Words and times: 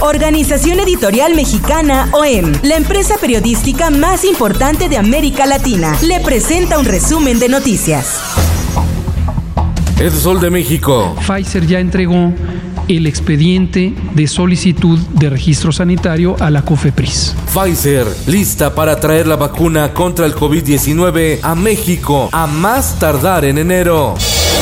Organización 0.00 0.78
Editorial 0.80 1.34
Mexicana 1.34 2.08
OEM, 2.12 2.52
la 2.62 2.76
empresa 2.76 3.16
periodística 3.18 3.90
más 3.90 4.24
importante 4.24 4.88
de 4.88 4.98
América 4.98 5.46
Latina, 5.46 5.96
le 6.02 6.20
presenta 6.20 6.78
un 6.78 6.84
resumen 6.84 7.38
de 7.38 7.48
noticias. 7.48 8.20
Es 9.98 10.12
Sol 10.12 10.40
de 10.40 10.50
México. 10.50 11.16
Pfizer 11.26 11.66
ya 11.66 11.80
entregó 11.80 12.32
el 12.88 13.06
expediente 13.06 13.94
de 14.14 14.26
solicitud 14.26 14.98
de 14.98 15.30
registro 15.30 15.72
sanitario 15.72 16.36
a 16.40 16.50
la 16.50 16.62
COFEPRIS. 16.62 17.34
Pfizer, 17.52 18.06
lista 18.26 18.74
para 18.74 19.00
traer 19.00 19.26
la 19.26 19.36
vacuna 19.36 19.94
contra 19.94 20.26
el 20.26 20.34
COVID-19 20.34 21.40
a 21.42 21.54
México 21.54 22.28
a 22.32 22.46
más 22.46 22.98
tardar 22.98 23.46
en 23.46 23.58
enero. 23.58 24.14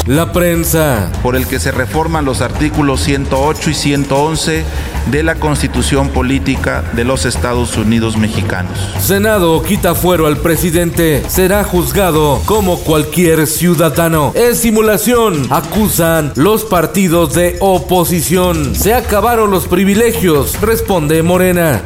La 0.06 0.32
prensa. 0.32 1.10
Por 1.22 1.34
el 1.34 1.46
que 1.46 1.58
se 1.58 1.72
reforman 1.72 2.26
los 2.26 2.42
artículos 2.42 3.00
108 3.00 3.70
y 3.70 3.74
111 3.74 4.64
de 5.10 5.22
la 5.22 5.36
Constitución 5.36 6.10
Política 6.10 6.84
de 6.92 7.04
los 7.04 7.24
Estados 7.24 7.76
Unidos 7.78 8.18
Mexicanos. 8.18 8.78
Senado 9.00 9.62
quita 9.62 9.94
fuero 9.94 10.26
al 10.26 10.36
presidente. 10.36 11.22
Será 11.28 11.64
juzgado 11.64 12.42
como 12.44 12.80
cualquier 12.80 13.46
ciudadano. 13.46 14.32
Es 14.34 14.58
simulación. 14.58 15.46
Acusan 15.50 16.32
los 16.36 16.64
partidos 16.64 17.32
de 17.32 17.56
oposición. 17.60 18.74
Se 18.74 18.92
acabaron 18.92 19.50
los 19.50 19.66
privilegios. 19.68 20.60
Responde 20.60 21.22
Morena. 21.22 21.82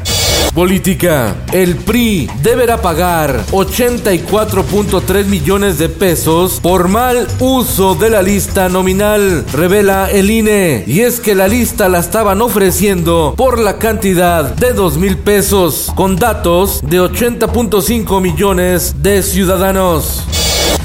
Política. 0.55 1.37
El 1.53 1.77
PRI 1.77 2.29
deberá 2.43 2.83
pagar 2.83 3.45
84.3 3.53 5.25
millones 5.27 5.79
de 5.79 5.89
pesos 5.89 6.59
por 6.61 6.89
mal 6.89 7.29
uso 7.39 7.95
de 7.95 8.11
la 8.11 8.23
lista 8.23 8.69
nominal, 8.69 9.45
revela 9.53 10.11
el 10.11 10.31
INE. 10.31 10.85
Y 10.87 11.01
es 11.01 11.21
que 11.21 11.35
la 11.35 11.47
lista 11.47 11.89
la 11.89 12.01
estaban 12.01 12.43
ofreciendo 12.43 13.35
por 13.37 13.59
la 13.59 13.79
cantidad 13.79 14.45
de 14.55 14.73
2 14.73 14.99
mil 14.99 15.19
pesos, 15.19 15.93
con 15.95 16.17
datos 16.17 16.81
de 16.83 17.01
80.5 17.01 18.21
millones 18.21 19.03
de 19.03 19.23
ciudadanos. 19.23 20.25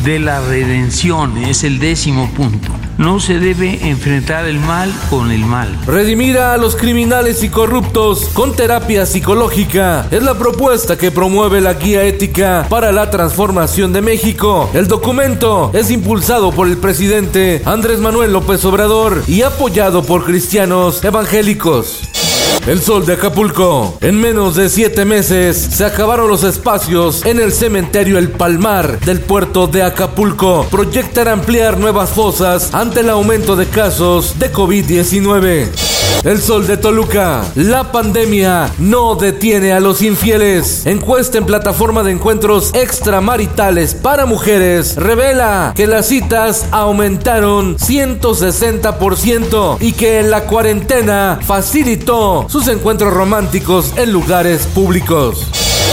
De 0.03 0.19
la 0.19 0.41
redención 0.41 1.37
es 1.37 1.63
el 1.63 1.79
décimo 1.79 2.29
punto. 2.35 2.82
No 2.97 3.19
se 3.19 3.39
debe 3.39 3.89
enfrentar 3.89 4.45
el 4.45 4.59
mal 4.59 4.93
con 5.09 5.31
el 5.31 5.45
mal. 5.45 5.75
Redimir 5.87 6.37
a 6.37 6.57
los 6.57 6.75
criminales 6.75 7.43
y 7.43 7.49
corruptos 7.49 8.29
con 8.33 8.55
terapia 8.55 9.05
psicológica 9.05 10.07
es 10.11 10.21
la 10.21 10.35
propuesta 10.35 10.97
que 10.97 11.11
promueve 11.11 11.59
la 11.59 11.73
guía 11.73 12.03
ética 12.03 12.67
para 12.69 12.91
la 12.91 13.09
transformación 13.09 13.93
de 13.93 14.01
México. 14.01 14.69
El 14.73 14.87
documento 14.87 15.71
es 15.73 15.89
impulsado 15.89 16.51
por 16.51 16.67
el 16.67 16.77
presidente 16.77 17.61
Andrés 17.65 17.99
Manuel 17.99 18.31
López 18.31 18.63
Obrador 18.65 19.23
y 19.27 19.41
apoyado 19.41 20.03
por 20.03 20.25
cristianos 20.25 21.03
evangélicos. 21.03 22.22
El 22.67 22.81
sol 22.81 23.05
de 23.05 23.13
Acapulco. 23.13 23.97
En 23.99 24.19
menos 24.19 24.55
de 24.55 24.69
siete 24.69 25.03
meses 25.03 25.57
se 25.57 25.85
acabaron 25.85 26.29
los 26.29 26.43
espacios 26.43 27.25
en 27.25 27.39
el 27.39 27.51
cementerio 27.51 28.17
El 28.17 28.29
Palmar 28.29 28.99
del 29.01 29.19
puerto 29.19 29.67
de 29.67 29.83
Acapulco. 29.83 30.65
Proyectan 30.71 31.27
ampliar 31.27 31.77
nuevas 31.77 32.11
fosas 32.11 32.73
ante 32.73 33.01
el 33.01 33.09
aumento 33.09 33.55
de 33.55 33.67
casos 33.67 34.39
de 34.39 34.51
COVID-19. 34.51 36.02
El 36.23 36.41
sol 36.41 36.67
de 36.67 36.77
Toluca. 36.77 37.43
La 37.55 37.91
pandemia 37.91 38.71
no 38.79 39.15
detiene 39.15 39.73
a 39.73 39.79
los 39.79 40.01
infieles. 40.01 40.85
Encuesta 40.85 41.37
en 41.37 41.45
plataforma 41.45 42.03
de 42.03 42.11
encuentros 42.11 42.73
extramaritales 42.73 43.93
para 43.93 44.25
mujeres 44.25 44.95
revela 44.95 45.73
que 45.75 45.87
las 45.87 46.07
citas 46.07 46.65
aumentaron 46.71 47.77
160% 47.77 49.77
y 49.81 49.91
que 49.91 50.23
la 50.23 50.45
cuarentena 50.45 51.39
facilitó 51.45 52.45
sus 52.47 52.69
encuentros 52.69 53.13
románticos 53.13 53.93
en 53.97 54.13
lugares 54.13 54.65
públicos. 54.67 55.45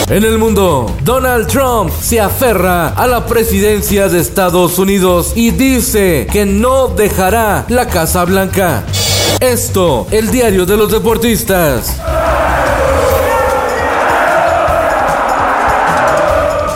En 0.08 0.24
el 0.24 0.38
mundo, 0.38 0.92
Donald 1.04 1.46
Trump 1.46 1.92
se 2.00 2.20
aferra 2.20 2.88
a 2.88 3.06
la 3.06 3.26
presidencia 3.26 4.08
de 4.08 4.20
Estados 4.20 4.78
Unidos 4.78 5.32
y 5.36 5.52
dice 5.52 6.26
que 6.32 6.46
no 6.46 6.88
dejará 6.88 7.64
la 7.68 7.86
Casa 7.86 8.24
Blanca. 8.24 8.84
Esto, 9.40 10.06
el 10.10 10.30
diario 10.30 10.66
de 10.66 10.76
los 10.76 10.90
deportistas. 10.90 11.96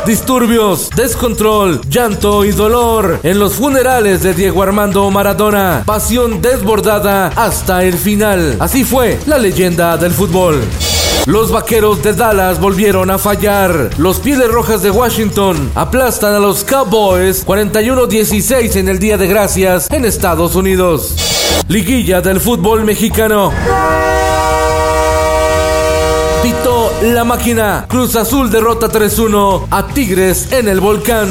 Disturbios, 0.07 0.91
descontrol, 0.91 1.81
llanto 1.89 2.45
y 2.45 2.53
dolor 2.53 3.21
en 3.23 3.39
los 3.39 3.55
funerales 3.55 4.23
de 4.23 4.35
Diego 4.35 4.63
Armando 4.63 5.11
Maradona. 5.11 5.83
Pasión 5.87 6.43
desbordada 6.43 7.29
hasta 7.29 7.85
el 7.85 7.95
final. 7.95 8.57
Así 8.61 8.85
fue 8.85 9.19
la 9.27 9.39
leyenda 9.39 9.97
del 9.97 10.13
fútbol. 10.13 10.61
Los 11.27 11.51
vaqueros 11.51 12.03
de 12.03 12.13
Dallas 12.13 12.61
volvieron 12.61 13.11
a 13.11 13.17
fallar. 13.17 13.91
Los 13.97 14.21
Pieles 14.21 14.51
Rojas 14.51 14.83
de 14.83 14.91
Washington 14.91 15.71
aplastan 15.75 16.35
a 16.35 16.39
los 16.39 16.65
Cowboys 16.65 17.47
41-16 17.47 18.77
en 18.77 18.91
el 18.91 18.99
Día 18.99 19.17
de 19.17 19.27
Gracias 19.27 19.91
en 19.91 20.05
Estados 20.05 20.55
Unidos. 20.55 21.17
Liguilla 21.67 22.21
del 22.21 22.41
fútbol 22.41 22.85
mexicano. 22.85 23.53
Pito 26.43 26.93
la 27.05 27.25
máquina. 27.25 27.87
Cruz 27.89 28.17
Azul 28.17 28.51
derrota 28.51 28.91
3-1 28.91 29.69
a 29.71 29.87
Tigres 29.87 30.53
en 30.53 30.69
el 30.69 30.81
volcán. 30.81 31.29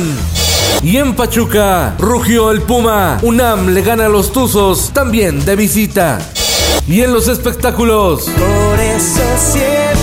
Y 0.82 0.98
en 0.98 1.16
Pachuca, 1.16 1.94
rugió 2.00 2.50
el 2.50 2.64
Puma. 2.64 3.20
UNAM 3.22 3.70
le 3.70 3.84
gana 3.84 4.08
a 4.08 4.10
los 4.10 4.34
Tuzos, 4.34 4.90
también 4.92 5.46
de 5.46 5.56
visita. 5.56 6.20
Y 6.88 7.02
en 7.02 7.14
los 7.14 7.28
espectáculos. 7.28 8.24
Por 8.24 8.80
eso 8.80 9.22
siempre. 9.38 9.94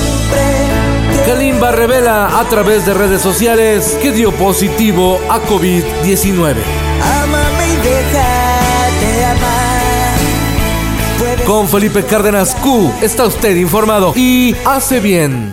Kalimba 1.26 1.70
revela 1.70 2.40
a 2.40 2.44
través 2.48 2.86
de 2.86 2.94
redes 2.94 3.20
sociales 3.20 3.98
que 4.02 4.10
dio 4.12 4.32
positivo 4.32 5.20
a 5.28 5.38
COVID-19. 5.40 6.54
Amame 7.02 7.66
y 7.66 7.76
déjate 7.76 9.24
amar. 9.26 9.60
Con 11.46 11.68
Felipe 11.68 12.04
Cárdenas 12.04 12.54
Q 12.56 12.90
está 13.02 13.26
usted 13.26 13.54
informado 13.56 14.12
y 14.16 14.56
hace 14.64 15.00
bien. 15.00 15.50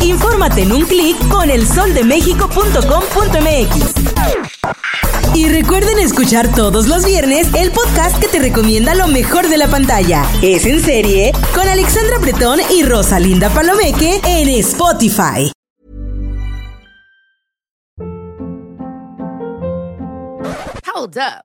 Infórmate 0.00 0.62
en 0.62 0.72
un 0.72 0.82
clic 0.82 1.16
con 1.28 1.50
elsoldemexico.com.mx. 1.50 3.97
Y 5.38 5.48
recuerden 5.48 6.00
escuchar 6.00 6.52
todos 6.52 6.88
los 6.88 7.04
viernes 7.04 7.54
el 7.54 7.70
podcast 7.70 8.18
que 8.20 8.26
te 8.26 8.40
recomienda 8.40 8.96
lo 8.96 9.06
mejor 9.06 9.48
de 9.48 9.56
la 9.56 9.68
pantalla. 9.68 10.24
Es 10.42 10.66
en 10.66 10.82
serie 10.82 11.30
con 11.54 11.68
Alexandra 11.68 12.18
Bretón 12.18 12.58
y 12.72 12.82
Rosalinda 12.82 13.48
Palomeque 13.48 14.20
en 14.26 14.48
Spotify. 14.48 15.52
Hold 20.92 21.18
up. 21.18 21.44